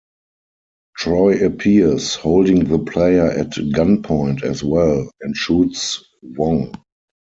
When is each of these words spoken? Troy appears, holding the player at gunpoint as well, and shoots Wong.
Troy 0.97 1.45
appears, 1.45 2.15
holding 2.15 2.63
the 2.65 2.79
player 2.79 3.27
at 3.29 3.51
gunpoint 3.51 4.41
as 4.41 4.63
well, 4.63 5.11
and 5.21 5.37
shoots 5.37 6.03
Wong. 6.23 6.73